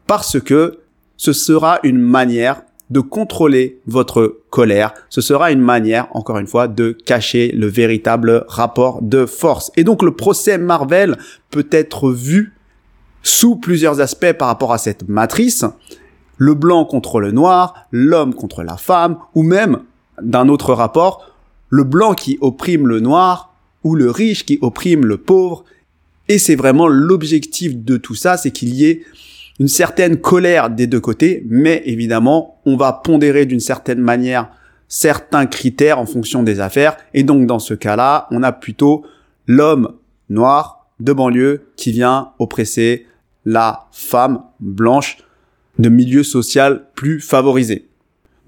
Parce 0.07 0.39
que 0.39 0.79
ce 1.21 1.33
sera 1.33 1.79
une 1.83 1.99
manière 1.99 2.63
de 2.89 2.99
contrôler 2.99 3.79
votre 3.85 4.39
colère. 4.49 4.91
Ce 5.07 5.21
sera 5.21 5.51
une 5.51 5.61
manière, 5.61 6.07
encore 6.15 6.39
une 6.39 6.47
fois, 6.47 6.67
de 6.67 6.97
cacher 7.05 7.51
le 7.51 7.67
véritable 7.67 8.43
rapport 8.47 9.03
de 9.03 9.27
force. 9.27 9.71
Et 9.77 9.83
donc 9.83 10.01
le 10.01 10.15
procès 10.15 10.57
Marvel 10.57 11.19
peut 11.51 11.67
être 11.69 12.11
vu 12.11 12.55
sous 13.21 13.55
plusieurs 13.55 14.01
aspects 14.01 14.33
par 14.33 14.47
rapport 14.47 14.73
à 14.73 14.79
cette 14.79 15.07
matrice. 15.07 15.63
Le 16.37 16.55
blanc 16.55 16.85
contre 16.85 17.19
le 17.19 17.31
noir, 17.31 17.85
l'homme 17.91 18.33
contre 18.33 18.63
la 18.63 18.77
femme, 18.77 19.19
ou 19.35 19.43
même, 19.43 19.81
d'un 20.23 20.49
autre 20.49 20.73
rapport, 20.73 21.31
le 21.69 21.83
blanc 21.83 22.15
qui 22.15 22.39
opprime 22.41 22.87
le 22.87 22.99
noir, 22.99 23.53
ou 23.83 23.93
le 23.93 24.09
riche 24.09 24.43
qui 24.43 24.57
opprime 24.63 25.05
le 25.05 25.17
pauvre. 25.17 25.65
Et 26.29 26.39
c'est 26.39 26.55
vraiment 26.55 26.87
l'objectif 26.87 27.77
de 27.77 27.97
tout 27.97 28.15
ça, 28.15 28.37
c'est 28.37 28.49
qu'il 28.49 28.73
y 28.73 28.85
ait 28.85 29.03
une 29.59 29.67
certaine 29.67 30.17
colère 30.17 30.69
des 30.69 30.87
deux 30.87 30.99
côtés, 30.99 31.43
mais 31.47 31.81
évidemment, 31.85 32.59
on 32.65 32.77
va 32.77 32.93
pondérer 32.93 33.45
d'une 33.45 33.59
certaine 33.59 33.99
manière 33.99 34.49
certains 34.87 35.45
critères 35.45 35.99
en 35.99 36.05
fonction 36.05 36.43
des 36.43 36.59
affaires, 36.59 36.97
et 37.13 37.23
donc 37.23 37.45
dans 37.47 37.59
ce 37.59 37.73
cas-là, 37.73 38.27
on 38.31 38.43
a 38.43 38.51
plutôt 38.51 39.05
l'homme 39.47 39.93
noir 40.29 40.87
de 40.99 41.13
banlieue 41.13 41.67
qui 41.75 41.91
vient 41.91 42.31
oppresser 42.39 43.07
la 43.45 43.87
femme 43.91 44.43
blanche 44.59 45.17
de 45.79 45.89
milieu 45.89 46.23
social 46.23 46.87
plus 46.95 47.19
favorisé. 47.19 47.87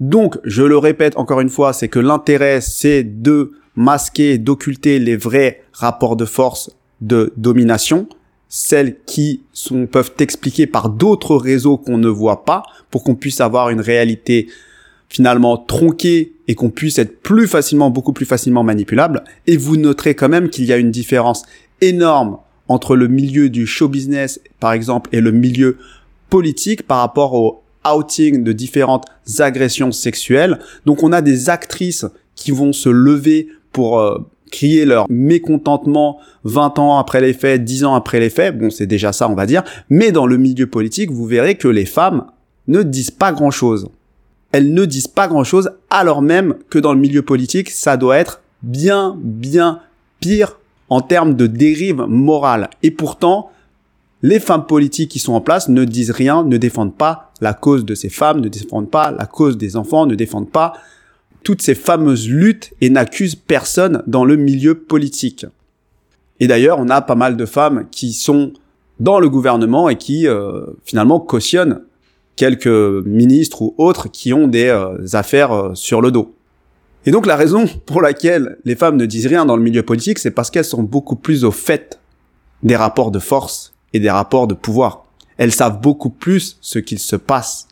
Donc, 0.00 0.38
je 0.44 0.62
le 0.62 0.76
répète 0.76 1.16
encore 1.16 1.40
une 1.40 1.48
fois, 1.48 1.72
c'est 1.72 1.88
que 1.88 1.98
l'intérêt, 1.98 2.60
c'est 2.60 3.02
de 3.02 3.52
masquer, 3.76 4.38
d'occulter 4.38 4.98
les 4.98 5.16
vrais 5.16 5.62
rapports 5.72 6.16
de 6.16 6.24
force 6.24 6.70
de 7.00 7.32
domination, 7.36 8.08
celles 8.56 8.98
qui 9.04 9.40
sont, 9.52 9.86
peuvent 9.86 10.12
expliquer 10.20 10.68
par 10.68 10.88
d'autres 10.88 11.34
réseaux 11.34 11.76
qu'on 11.76 11.98
ne 11.98 12.06
voit 12.06 12.44
pas, 12.44 12.62
pour 12.88 13.02
qu'on 13.02 13.16
puisse 13.16 13.40
avoir 13.40 13.70
une 13.70 13.80
réalité 13.80 14.46
finalement 15.08 15.56
tronquée 15.56 16.34
et 16.46 16.54
qu'on 16.54 16.70
puisse 16.70 17.00
être 17.00 17.20
plus 17.20 17.48
facilement, 17.48 17.90
beaucoup 17.90 18.12
plus 18.12 18.26
facilement 18.26 18.62
manipulable. 18.62 19.24
Et 19.48 19.56
vous 19.56 19.76
noterez 19.76 20.14
quand 20.14 20.28
même 20.28 20.50
qu'il 20.50 20.66
y 20.66 20.72
a 20.72 20.76
une 20.76 20.92
différence 20.92 21.42
énorme 21.80 22.38
entre 22.68 22.94
le 22.94 23.08
milieu 23.08 23.50
du 23.50 23.66
show 23.66 23.88
business, 23.88 24.40
par 24.60 24.72
exemple, 24.72 25.10
et 25.10 25.20
le 25.20 25.32
milieu 25.32 25.76
politique 26.30 26.86
par 26.86 26.98
rapport 26.98 27.34
au 27.34 27.60
outing 27.84 28.44
de 28.44 28.52
différentes 28.52 29.06
agressions 29.40 29.90
sexuelles. 29.90 30.60
Donc 30.86 31.02
on 31.02 31.10
a 31.10 31.22
des 31.22 31.50
actrices 31.50 32.06
qui 32.36 32.52
vont 32.52 32.72
se 32.72 32.88
lever 32.88 33.48
pour 33.72 33.98
euh, 33.98 34.16
crier 34.54 34.84
leur 34.84 35.06
mécontentement 35.10 36.18
20 36.44 36.78
ans 36.78 36.98
après 36.98 37.20
les 37.20 37.32
faits, 37.32 37.64
10 37.64 37.84
ans 37.84 37.94
après 37.94 38.20
les 38.20 38.30
faits. 38.30 38.56
Bon, 38.56 38.70
c'est 38.70 38.86
déjà 38.86 39.12
ça, 39.12 39.28
on 39.28 39.34
va 39.34 39.46
dire. 39.46 39.64
Mais 39.90 40.12
dans 40.12 40.26
le 40.26 40.36
milieu 40.36 40.68
politique, 40.68 41.10
vous 41.10 41.26
verrez 41.26 41.56
que 41.56 41.68
les 41.68 41.84
femmes 41.84 42.26
ne 42.68 42.82
disent 42.82 43.10
pas 43.10 43.32
grand-chose. 43.32 43.88
Elles 44.52 44.72
ne 44.72 44.84
disent 44.84 45.08
pas 45.08 45.26
grand-chose 45.26 45.72
alors 45.90 46.22
même 46.22 46.54
que 46.70 46.78
dans 46.78 46.94
le 46.94 47.00
milieu 47.00 47.22
politique, 47.22 47.70
ça 47.70 47.96
doit 47.96 48.16
être 48.16 48.40
bien, 48.62 49.16
bien 49.20 49.80
pire 50.20 50.60
en 50.88 51.00
termes 51.00 51.34
de 51.34 51.48
dérive 51.48 52.04
morale. 52.08 52.70
Et 52.84 52.92
pourtant, 52.92 53.50
les 54.22 54.38
femmes 54.38 54.66
politiques 54.66 55.10
qui 55.10 55.18
sont 55.18 55.32
en 55.32 55.40
place 55.40 55.68
ne 55.68 55.84
disent 55.84 56.12
rien, 56.12 56.44
ne 56.44 56.56
défendent 56.56 56.96
pas 56.96 57.32
la 57.40 57.52
cause 57.52 57.84
de 57.84 57.96
ces 57.96 58.08
femmes, 58.08 58.40
ne 58.40 58.48
défendent 58.48 58.90
pas 58.90 59.10
la 59.10 59.26
cause 59.26 59.58
des 59.58 59.76
enfants, 59.76 60.06
ne 60.06 60.14
défendent 60.14 60.50
pas 60.50 60.74
toutes 61.44 61.62
ces 61.62 61.74
fameuses 61.74 62.28
luttes 62.28 62.72
et 62.80 62.90
n'accusent 62.90 63.36
personne 63.36 64.02
dans 64.06 64.24
le 64.24 64.36
milieu 64.36 64.74
politique. 64.74 65.46
Et 66.40 66.48
d'ailleurs, 66.48 66.78
on 66.80 66.88
a 66.88 67.00
pas 67.00 67.14
mal 67.14 67.36
de 67.36 67.46
femmes 67.46 67.86
qui 67.90 68.12
sont 68.12 68.52
dans 69.00 69.20
le 69.20 69.28
gouvernement 69.28 69.88
et 69.88 69.96
qui 69.96 70.26
euh, 70.26 70.66
finalement 70.84 71.20
cautionnent 71.20 71.82
quelques 72.36 72.66
ministres 72.66 73.62
ou 73.62 73.74
autres 73.78 74.08
qui 74.08 74.32
ont 74.32 74.48
des 74.48 74.66
euh, 74.66 74.96
affaires 75.12 75.52
euh, 75.52 75.74
sur 75.74 76.00
le 76.00 76.10
dos. 76.10 76.34
Et 77.06 77.10
donc 77.10 77.26
la 77.26 77.36
raison 77.36 77.66
pour 77.86 78.02
laquelle 78.02 78.58
les 78.64 78.74
femmes 78.74 78.96
ne 78.96 79.06
disent 79.06 79.26
rien 79.26 79.44
dans 79.44 79.56
le 79.56 79.62
milieu 79.62 79.82
politique, 79.82 80.18
c'est 80.18 80.30
parce 80.30 80.50
qu'elles 80.50 80.64
sont 80.64 80.82
beaucoup 80.82 81.16
plus 81.16 81.44
au 81.44 81.50
fait 81.50 82.00
des 82.62 82.76
rapports 82.76 83.10
de 83.10 83.18
force 83.18 83.74
et 83.92 84.00
des 84.00 84.10
rapports 84.10 84.46
de 84.46 84.54
pouvoir. 84.54 85.04
Elles 85.36 85.52
savent 85.52 85.80
beaucoup 85.80 86.10
plus 86.10 86.58
ce 86.60 86.78
qu'il 86.78 86.98
se 86.98 87.16
passe. 87.16 87.68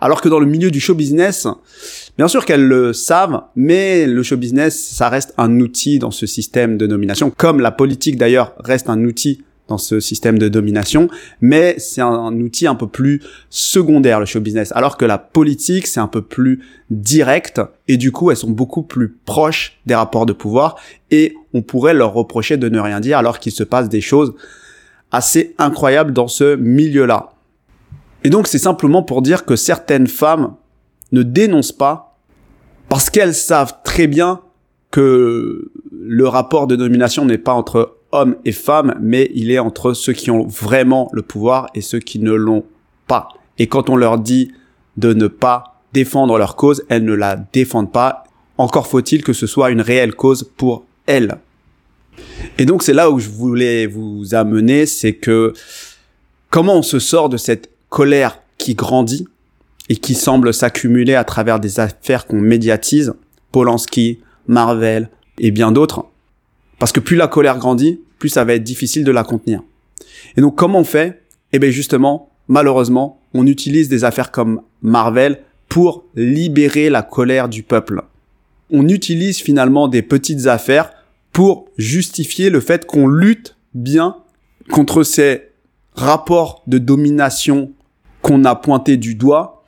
Alors 0.00 0.20
que 0.20 0.28
dans 0.28 0.38
le 0.38 0.46
milieu 0.46 0.70
du 0.70 0.80
show 0.80 0.94
business, 0.94 1.46
bien 2.18 2.28
sûr 2.28 2.44
qu'elles 2.44 2.66
le 2.66 2.92
savent, 2.92 3.42
mais 3.54 4.06
le 4.06 4.22
show 4.22 4.36
business, 4.36 4.78
ça 4.78 5.08
reste 5.08 5.34
un 5.38 5.60
outil 5.60 5.98
dans 5.98 6.10
ce 6.10 6.26
système 6.26 6.76
de 6.76 6.86
nomination, 6.86 7.30
comme 7.30 7.60
la 7.60 7.70
politique 7.70 8.16
d'ailleurs 8.16 8.54
reste 8.58 8.88
un 8.88 9.04
outil 9.04 9.42
dans 9.68 9.78
ce 9.78 10.00
système 10.00 10.38
de 10.38 10.48
domination, 10.48 11.08
mais 11.40 11.74
c'est 11.78 12.00
un, 12.00 12.32
outil 12.40 12.66
un 12.66 12.74
peu 12.74 12.86
plus 12.86 13.22
secondaire, 13.50 14.20
le 14.20 14.26
show 14.26 14.40
business, 14.40 14.72
alors 14.76 14.96
que 14.96 15.04
la 15.04 15.18
politique, 15.18 15.86
c'est 15.86 16.00
un 16.00 16.06
peu 16.06 16.22
plus 16.22 16.60
direct, 16.90 17.60
et 17.88 17.96
du 17.96 18.12
coup, 18.12 18.30
elles 18.30 18.36
sont 18.36 18.50
beaucoup 18.50 18.82
plus 18.82 19.16
proches 19.24 19.80
des 19.86 19.94
rapports 19.94 20.26
de 20.26 20.32
pouvoir, 20.32 20.76
et 21.10 21.34
on 21.52 21.62
pourrait 21.62 21.94
leur 21.94 22.12
reprocher 22.12 22.56
de 22.56 22.68
ne 22.68 22.78
rien 22.78 23.00
dire 23.00 23.18
alors 23.18 23.38
qu'il 23.38 23.52
se 23.52 23.64
passe 23.64 23.88
des 23.88 24.00
choses 24.00 24.34
assez 25.10 25.54
incroyable 25.58 26.12
dans 26.12 26.28
ce 26.28 26.56
milieu-là. 26.56 27.35
Et 28.26 28.28
donc 28.28 28.48
c'est 28.48 28.58
simplement 28.58 29.04
pour 29.04 29.22
dire 29.22 29.44
que 29.44 29.54
certaines 29.54 30.08
femmes 30.08 30.56
ne 31.12 31.22
dénoncent 31.22 31.70
pas 31.70 32.18
parce 32.88 33.08
qu'elles 33.08 33.36
savent 33.36 33.76
très 33.84 34.08
bien 34.08 34.40
que 34.90 35.70
le 35.92 36.26
rapport 36.26 36.66
de 36.66 36.74
domination 36.74 37.24
n'est 37.24 37.38
pas 37.38 37.52
entre 37.52 37.98
hommes 38.10 38.34
et 38.44 38.50
femmes, 38.50 38.96
mais 39.00 39.30
il 39.32 39.52
est 39.52 39.60
entre 39.60 39.92
ceux 39.92 40.12
qui 40.12 40.32
ont 40.32 40.44
vraiment 40.44 41.08
le 41.12 41.22
pouvoir 41.22 41.68
et 41.76 41.80
ceux 41.80 42.00
qui 42.00 42.18
ne 42.18 42.32
l'ont 42.32 42.64
pas. 43.06 43.28
Et 43.60 43.68
quand 43.68 43.90
on 43.90 43.94
leur 43.94 44.18
dit 44.18 44.50
de 44.96 45.14
ne 45.14 45.28
pas 45.28 45.80
défendre 45.92 46.36
leur 46.36 46.56
cause, 46.56 46.84
elles 46.88 47.04
ne 47.04 47.14
la 47.14 47.36
défendent 47.36 47.92
pas. 47.92 48.24
Encore 48.58 48.88
faut-il 48.88 49.22
que 49.22 49.34
ce 49.34 49.46
soit 49.46 49.70
une 49.70 49.82
réelle 49.82 50.16
cause 50.16 50.50
pour 50.56 50.84
elles. 51.06 51.36
Et 52.58 52.66
donc 52.66 52.82
c'est 52.82 52.92
là 52.92 53.08
où 53.08 53.20
je 53.20 53.28
voulais 53.28 53.86
vous 53.86 54.34
amener, 54.34 54.84
c'est 54.86 55.14
que 55.14 55.52
comment 56.50 56.74
on 56.74 56.82
se 56.82 56.98
sort 56.98 57.28
de 57.28 57.36
cette 57.36 57.70
colère 57.96 58.42
qui 58.58 58.74
grandit 58.74 59.26
et 59.88 59.96
qui 59.96 60.14
semble 60.14 60.52
s'accumuler 60.52 61.14
à 61.14 61.24
travers 61.24 61.58
des 61.58 61.80
affaires 61.80 62.26
qu'on 62.26 62.38
médiatise, 62.38 63.14
Polanski, 63.52 64.18
Marvel 64.48 65.08
et 65.38 65.50
bien 65.50 65.72
d'autres. 65.72 66.04
Parce 66.78 66.92
que 66.92 67.00
plus 67.00 67.16
la 67.16 67.26
colère 67.26 67.56
grandit, 67.56 68.02
plus 68.18 68.28
ça 68.28 68.44
va 68.44 68.52
être 68.52 68.62
difficile 68.62 69.02
de 69.02 69.10
la 69.10 69.24
contenir. 69.24 69.62
Et 70.36 70.42
donc 70.42 70.56
comment 70.56 70.80
on 70.80 70.84
fait? 70.84 71.22
Eh 71.54 71.58
bien 71.58 71.70
justement, 71.70 72.28
malheureusement, 72.48 73.18
on 73.32 73.46
utilise 73.46 73.88
des 73.88 74.04
affaires 74.04 74.30
comme 74.30 74.60
Marvel 74.82 75.40
pour 75.70 76.04
libérer 76.14 76.90
la 76.90 77.00
colère 77.00 77.48
du 77.48 77.62
peuple. 77.62 78.02
On 78.70 78.86
utilise 78.90 79.38
finalement 79.38 79.88
des 79.88 80.02
petites 80.02 80.48
affaires 80.48 80.92
pour 81.32 81.70
justifier 81.78 82.50
le 82.50 82.60
fait 82.60 82.84
qu'on 82.84 83.08
lutte 83.08 83.56
bien 83.72 84.18
contre 84.68 85.02
ces 85.02 85.44
rapports 85.94 86.62
de 86.66 86.76
domination 86.76 87.72
qu'on 88.26 88.44
a 88.44 88.56
pointés 88.56 88.96
du 88.96 89.14
doigt. 89.14 89.62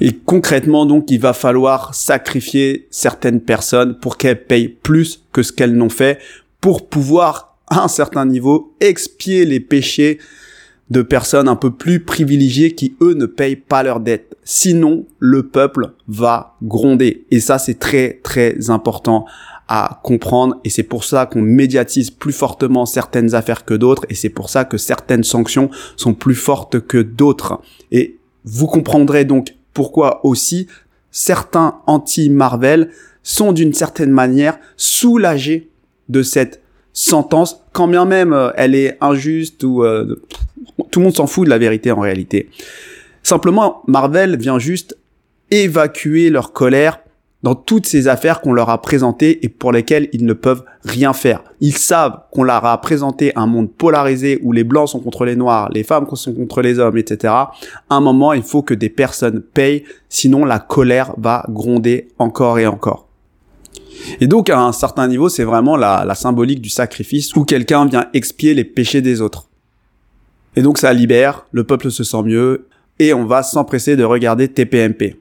Et 0.00 0.12
concrètement, 0.12 0.86
donc, 0.86 1.08
il 1.12 1.20
va 1.20 1.32
falloir 1.32 1.94
sacrifier 1.94 2.88
certaines 2.90 3.40
personnes 3.40 3.96
pour 3.96 4.16
qu'elles 4.16 4.44
payent 4.44 4.68
plus 4.68 5.22
que 5.30 5.44
ce 5.44 5.52
qu'elles 5.52 5.76
n'ont 5.76 5.88
fait 5.88 6.18
pour 6.60 6.88
pouvoir, 6.88 7.58
à 7.68 7.84
un 7.84 7.88
certain 7.88 8.26
niveau, 8.26 8.74
expier 8.80 9.44
les 9.44 9.60
péchés 9.60 10.18
de 10.90 11.02
personnes 11.02 11.46
un 11.46 11.54
peu 11.54 11.70
plus 11.70 12.00
privilégiées 12.00 12.74
qui, 12.74 12.96
eux, 13.00 13.14
ne 13.14 13.26
payent 13.26 13.54
pas 13.54 13.84
leurs 13.84 14.00
dettes. 14.00 14.36
Sinon, 14.42 15.06
le 15.20 15.46
peuple 15.46 15.92
va 16.08 16.56
gronder. 16.64 17.24
Et 17.30 17.38
ça, 17.38 17.58
c'est 17.58 17.78
très, 17.78 18.18
très 18.24 18.70
important 18.70 19.26
à 19.72 20.00
comprendre 20.02 20.56
et 20.64 20.68
c'est 20.68 20.82
pour 20.82 21.04
ça 21.04 21.26
qu'on 21.26 21.42
médiatise 21.42 22.10
plus 22.10 22.32
fortement 22.32 22.86
certaines 22.86 23.36
affaires 23.36 23.64
que 23.64 23.72
d'autres 23.74 24.04
et 24.08 24.16
c'est 24.16 24.28
pour 24.28 24.50
ça 24.50 24.64
que 24.64 24.76
certaines 24.76 25.22
sanctions 25.22 25.70
sont 25.96 26.12
plus 26.12 26.34
fortes 26.34 26.80
que 26.80 26.98
d'autres. 26.98 27.60
Et 27.92 28.18
vous 28.44 28.66
comprendrez 28.66 29.24
donc 29.24 29.54
pourquoi 29.72 30.26
aussi 30.26 30.66
certains 31.12 31.78
anti-Marvel 31.86 32.90
sont 33.22 33.52
d'une 33.52 33.72
certaine 33.72 34.10
manière 34.10 34.58
soulagés 34.76 35.70
de 36.08 36.24
cette 36.24 36.60
sentence, 36.92 37.62
quand 37.72 37.86
bien 37.86 38.06
même 38.06 38.32
euh, 38.32 38.50
elle 38.56 38.74
est 38.74 38.98
injuste 39.00 39.62
ou 39.62 39.84
euh, 39.84 40.20
tout 40.90 40.98
le 40.98 41.04
monde 41.04 41.14
s'en 41.14 41.28
fout 41.28 41.44
de 41.44 41.50
la 41.50 41.58
vérité 41.58 41.92
en 41.92 42.00
réalité. 42.00 42.50
Simplement, 43.22 43.82
Marvel 43.86 44.36
vient 44.36 44.58
juste 44.58 44.98
évacuer 45.52 46.28
leur 46.28 46.52
colère 46.52 46.98
dans 47.42 47.54
toutes 47.54 47.86
ces 47.86 48.08
affaires 48.08 48.40
qu'on 48.40 48.52
leur 48.52 48.68
a 48.68 48.82
présentées 48.82 49.44
et 49.44 49.48
pour 49.48 49.72
lesquelles 49.72 50.08
ils 50.12 50.26
ne 50.26 50.32
peuvent 50.32 50.62
rien 50.84 51.12
faire. 51.12 51.42
Ils 51.60 51.76
savent 51.76 52.20
qu'on 52.30 52.42
leur 52.42 52.64
a 52.64 52.80
présenté 52.80 53.32
un 53.36 53.46
monde 53.46 53.70
polarisé 53.70 54.38
où 54.42 54.52
les 54.52 54.64
blancs 54.64 54.90
sont 54.90 55.00
contre 55.00 55.24
les 55.24 55.36
noirs, 55.36 55.70
les 55.72 55.82
femmes 55.82 56.06
sont 56.14 56.34
contre 56.34 56.60
les 56.60 56.78
hommes, 56.78 56.98
etc. 56.98 57.32
À 57.32 57.56
un 57.88 58.00
moment, 58.00 58.32
il 58.32 58.42
faut 58.42 58.62
que 58.62 58.74
des 58.74 58.90
personnes 58.90 59.40
payent, 59.40 59.84
sinon 60.08 60.44
la 60.44 60.58
colère 60.58 61.14
va 61.16 61.44
gronder 61.48 62.08
encore 62.18 62.58
et 62.58 62.66
encore. 62.66 63.06
Et 64.20 64.26
donc, 64.26 64.50
à 64.50 64.60
un 64.60 64.72
certain 64.72 65.08
niveau, 65.08 65.28
c'est 65.28 65.44
vraiment 65.44 65.76
la, 65.76 66.04
la 66.06 66.14
symbolique 66.14 66.60
du 66.60 66.68
sacrifice 66.70 67.34
où 67.36 67.44
quelqu'un 67.44 67.86
vient 67.86 68.06
expier 68.12 68.54
les 68.54 68.64
péchés 68.64 69.02
des 69.02 69.20
autres. 69.20 69.48
Et 70.56 70.62
donc, 70.62 70.78
ça 70.78 70.92
libère, 70.92 71.46
le 71.52 71.64
peuple 71.64 71.90
se 71.90 72.02
sent 72.02 72.22
mieux, 72.24 72.66
et 72.98 73.14
on 73.14 73.24
va 73.24 73.42
s'empresser 73.42 73.96
de 73.96 74.04
regarder 74.04 74.48
TPMP. 74.48 75.16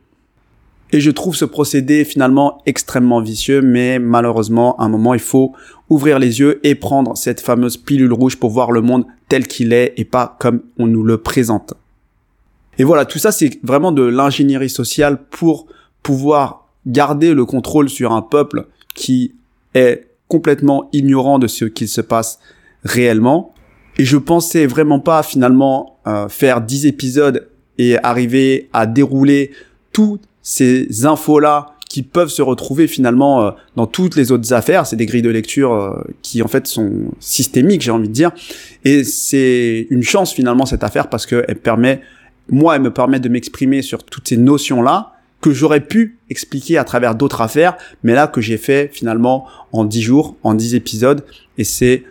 Et 0.92 1.02
je 1.02 1.12
trouve 1.12 1.36
ce 1.36 1.46
procédé 1.46 2.04
finalement 2.04 2.62
extrêmement 2.66 3.22
vicieux, 3.22 3.62
mais 3.62 4.00
malheureusement, 4.00 4.76
à 4.78 4.86
un 4.86 4.90
moment, 4.90 5.14
il 5.14 5.20
faut 5.20 5.54
ouvrir 5.90 6.18
les 6.18 6.40
yeux 6.40 6.60
et 6.64 6.74
prendre 6.74 7.16
cette 7.16 7.42
fameuse 7.42 7.78
pilule 7.78 8.14
rouge 8.14 8.38
pour 8.38 8.50
voir 8.50 8.72
le 8.72 8.82
monde 8.82 9.06
tel 9.28 9.48
qu'il 9.48 9.72
est 9.72 9.94
et 9.98 10.06
pas 10.06 10.36
comme 10.40 10.62
on 10.78 10.88
nous 10.88 11.04
le 11.04 11.18
présente. 11.20 11.76
Et 12.80 12.84
voilà, 12.84 13.06
tout 13.06 13.20
ça, 13.20 13.32
c'est 13.32 13.60
vraiment 13.64 13.92
de 13.92 14.04
l'ingénierie 14.04 14.70
sociale 14.70 15.20
pour 15.30 15.68
pouvoir 16.02 16.68
garder 16.88 17.34
le 17.34 17.46
contrôle 17.46 17.90
sur 17.90 18.12
un 18.12 18.22
peuple 18.22 18.68
qui 18.96 19.34
est 19.76 20.08
complètement 20.28 20.90
ignorant 20.94 21.38
de 21.40 21.48
ce 21.48 21.66
qu'il 21.66 21.90
se 21.90 22.02
passe 22.02 22.40
réellement. 22.84 23.54
Et 23.98 24.06
je 24.06 24.18
pensais 24.18 24.66
vraiment 24.66 25.00
pas 25.00 25.24
finalement 25.24 26.00
euh, 26.08 26.30
faire 26.30 26.62
10 26.62 26.86
épisodes 26.86 27.48
et 27.78 27.98
arriver 28.02 28.70
à 28.74 28.86
dérouler 28.86 29.52
tout 29.92 30.20
ces 30.50 31.06
infos-là 31.06 31.76
qui 31.90 32.02
peuvent 32.02 32.30
se 32.30 32.42
retrouver 32.42 32.88
finalement 32.88 33.44
euh, 33.44 33.52
dans 33.76 33.86
toutes 33.86 34.16
les 34.16 34.32
autres 34.32 34.52
affaires. 34.52 34.88
C'est 34.88 34.96
des 34.96 35.06
grilles 35.06 35.22
de 35.22 35.30
lecture 35.30 35.74
euh, 35.74 36.02
qui 36.24 36.42
en 36.42 36.48
fait 36.48 36.66
sont 36.66 36.92
systémiques, 37.20 37.82
j'ai 37.84 37.92
envie 37.92 38.08
de 38.08 38.14
dire. 38.14 38.32
Et 38.84 39.04
c'est 39.04 39.86
une 39.92 40.02
chance 40.02 40.34
finalement 40.34 40.66
cette 40.66 40.84
affaire 40.84 41.08
parce 41.08 41.28
qu'elle 41.28 41.60
permet, 41.62 42.02
moi, 42.50 42.76
elle 42.76 42.82
me 42.82 42.92
permet 42.92 43.20
de 43.20 43.30
m'exprimer 43.30 43.84
sur 43.84 44.04
toutes 44.04 44.28
ces 44.28 44.38
notions-là 44.38 45.14
que 45.40 45.52
j'aurais 45.52 45.82
pu 45.82 46.18
expliquer 46.32 46.80
à 46.80 46.84
travers 46.84 47.14
d'autres 47.14 47.42
affaires, 47.42 47.78
mais 48.04 48.14
là 48.14 48.26
que 48.26 48.42
j'ai 48.42 48.58
fait 48.58 48.90
finalement 48.92 49.46
en 49.72 49.86
10 49.86 50.02
jours, 50.02 50.36
en 50.42 50.56
10 50.56 50.74
épisodes, 50.74 51.24
et 51.60 51.64
c'est 51.64 52.04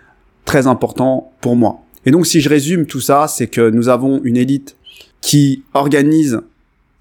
très 0.44 0.68
important 0.68 1.32
pour 1.40 1.56
moi. 1.56 1.80
Et 2.06 2.12
donc 2.12 2.26
si 2.26 2.40
je 2.40 2.48
résume 2.48 2.86
tout 2.86 3.00
ça, 3.00 3.26
c'est 3.26 3.48
que 3.48 3.68
nous 3.68 3.88
avons 3.88 4.20
une 4.22 4.36
élite 4.36 4.76
qui 5.20 5.64
organise 5.74 6.40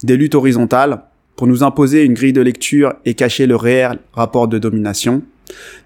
des 0.03 0.17
luttes 0.17 0.35
horizontales 0.35 1.03
pour 1.37 1.47
nous 1.47 1.63
imposer 1.63 2.03
une 2.03 2.15
grille 2.15 2.33
de 2.33 2.41
lecture 2.41 2.95
et 3.05 3.13
cacher 3.13 3.45
le 3.45 3.55
réel 3.55 3.99
rapport 4.11 4.49
de 4.49 4.57
domination. 4.57 5.21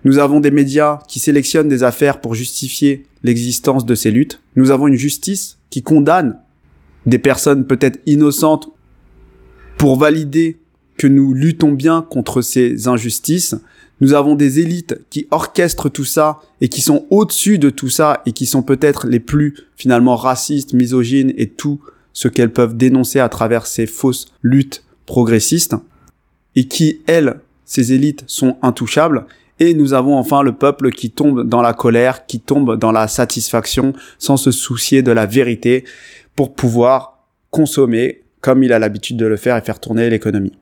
Nous 0.06 0.18
avons 0.18 0.40
des 0.40 0.50
médias 0.50 1.00
qui 1.08 1.20
sélectionnent 1.20 1.68
des 1.68 1.84
affaires 1.84 2.22
pour 2.22 2.34
justifier 2.34 3.06
l'existence 3.22 3.86
de 3.86 3.94
ces 3.94 4.10
luttes. 4.10 4.42
Nous 4.56 4.72
avons 4.72 4.88
une 4.88 4.96
justice 4.96 5.60
qui 5.70 5.84
condamne 5.84 6.40
des 7.06 7.20
personnes 7.20 7.68
peut-être 7.68 8.00
innocentes 8.06 8.70
pour 9.78 9.98
valider 9.98 10.58
que 10.98 11.08
nous 11.08 11.34
luttons 11.34 11.74
bien 11.74 12.02
contre 12.02 12.42
ces 12.42 12.88
injustices. 12.88 13.56
Nous 14.00 14.14
avons 14.14 14.36
des 14.36 14.60
élites 14.60 15.02
qui 15.10 15.28
orchestrent 15.32 15.92
tout 15.92 16.06
ça 16.06 16.40
et 16.62 16.70
qui 16.70 16.82
sont 16.82 17.06
au-dessus 17.10 17.60
de 17.60 17.70
tout 17.70 17.90
ça 17.90 18.22
et 18.26 18.32
qui 18.32 18.46
sont 18.46 18.64
peut-être 18.64 19.06
les 19.06 19.20
plus 19.20 19.56
finalement 19.76 20.16
racistes, 20.16 20.74
misogynes 20.74 21.34
et 21.36 21.48
tout 21.48 21.82
ce 22.14 22.30
qu'elles 22.30 22.54
peuvent 22.54 22.78
dénoncer 22.78 23.20
à 23.20 23.30
travers 23.30 23.68
ces 23.68 23.86
fausses 23.86 24.28
luttes 24.42 24.84
progressistes 25.06 25.76
et 26.56 26.66
qui, 26.66 27.02
elles, 27.08 27.40
ces 27.66 27.94
élites 27.94 28.24
sont 28.28 28.58
intouchables. 28.62 29.26
Et 29.60 29.74
nous 29.74 29.94
avons 29.94 30.18
enfin 30.18 30.42
le 30.42 30.54
peuple 30.54 30.92
qui 30.92 31.12
tombe 31.12 31.48
dans 31.48 31.62
la 31.62 31.74
colère, 31.74 32.26
qui 32.26 32.40
tombe 32.40 32.78
dans 32.78 32.92
la 32.92 33.08
satisfaction 33.08 33.94
sans 34.18 34.38
se 34.38 34.52
soucier 34.52 35.04
de 35.04 35.12
la 35.12 35.26
vérité 35.26 35.86
pour 36.36 36.54
pouvoir 36.54 37.28
consommer 37.52 38.24
comme 38.40 38.64
il 38.64 38.74
a 38.74 38.80
l'habitude 38.80 39.18
de 39.18 39.26
le 39.26 39.38
faire 39.38 39.56
et 39.56 39.62
faire 39.62 39.80
tourner 39.80 40.10
l'économie. 40.10 40.54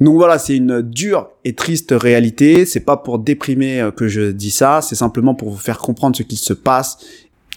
Donc 0.00 0.16
voilà, 0.16 0.38
c'est 0.38 0.56
une 0.56 0.82
dure 0.82 1.30
et 1.44 1.52
triste 1.52 1.94
réalité. 1.96 2.66
C'est 2.66 2.80
pas 2.80 2.96
pour 2.96 3.18
déprimer 3.18 3.80
euh, 3.80 3.90
que 3.90 4.08
je 4.08 4.32
dis 4.32 4.50
ça, 4.50 4.80
c'est 4.82 4.96
simplement 4.96 5.34
pour 5.34 5.50
vous 5.50 5.58
faire 5.58 5.78
comprendre 5.78 6.16
ce 6.16 6.22
qu'il 6.22 6.38
se 6.38 6.54
passe 6.54 6.98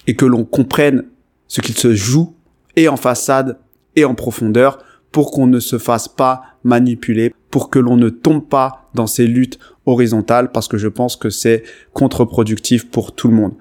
et 0.05 0.15
que 0.15 0.25
l'on 0.25 0.43
comprenne 0.43 1.05
ce 1.47 1.61
qu'il 1.61 1.77
se 1.77 1.95
joue 1.95 2.35
et 2.75 2.87
en 2.87 2.97
façade 2.97 3.57
et 3.95 4.05
en 4.05 4.13
profondeur 4.13 4.79
pour 5.15 5.31
qu'on 5.31 5.47
ne 5.47 5.61
se 5.61 5.77
fasse 5.77 6.09
pas 6.09 6.41
manipuler, 6.65 7.33
pour 7.49 7.69
que 7.69 7.79
l'on 7.79 7.95
ne 7.95 8.09
tombe 8.09 8.45
pas 8.45 8.89
dans 8.93 9.07
ces 9.07 9.25
luttes 9.25 9.59
horizontales 9.85 10.51
parce 10.51 10.67
que 10.67 10.77
je 10.77 10.89
pense 10.89 11.15
que 11.15 11.29
c'est 11.29 11.63
contre-productif 11.93 12.91
pour 12.91 13.15
tout 13.15 13.29
le 13.29 13.33
monde. 13.33 13.53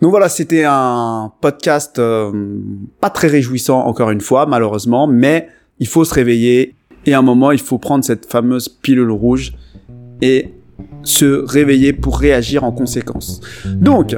Donc 0.00 0.12
voilà, 0.12 0.30
c'était 0.30 0.64
un 0.66 1.30
podcast 1.42 1.98
euh, 1.98 2.32
pas 3.02 3.10
très 3.10 3.28
réjouissant 3.28 3.80
encore 3.80 4.10
une 4.12 4.22
fois, 4.22 4.46
malheureusement, 4.46 5.06
mais 5.06 5.48
il 5.78 5.86
faut 5.86 6.06
se 6.06 6.14
réveiller 6.14 6.74
et 7.04 7.12
à 7.12 7.18
un 7.18 7.22
moment, 7.22 7.50
il 7.50 7.60
faut 7.60 7.76
prendre 7.76 8.02
cette 8.02 8.24
fameuse 8.24 8.70
pilule 8.70 9.10
rouge 9.10 9.52
et 10.22 10.54
se 11.02 11.44
réveiller 11.46 11.92
pour 11.92 12.18
réagir 12.18 12.64
en 12.64 12.72
conséquence. 12.72 13.42
Donc, 13.66 14.16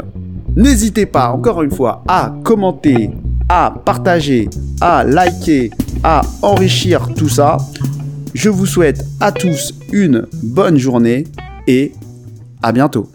n'hésitez 0.55 1.07
pas, 1.07 1.33
encore 1.33 1.63
une 1.63 1.73
fois, 1.73 2.05
à 2.07 2.33
commenter, 2.45 3.11
à 3.49 3.75
partager, 3.85 4.49
à 4.81 5.03
liker, 5.03 5.71
à 6.03 6.23
enrichir 6.43 7.13
tout 7.15 7.29
ça. 7.29 7.59
Je 8.35 8.49
vous 8.49 8.67
souhaite 8.67 9.05
à 9.21 9.33
tous 9.33 9.75
une 9.93 10.27
bonne 10.43 10.79
journée 10.79 11.25
et 11.67 11.93
à 12.63 12.73
bientôt. 12.73 13.11